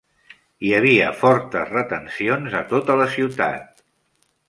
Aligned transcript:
hi 0.67 0.71
havia 0.77 1.09
fortes 1.19 1.71
retencions 1.75 2.59
a 2.63 2.65
tota 2.75 2.99
la 3.05 3.11
ciutat. 3.19 3.89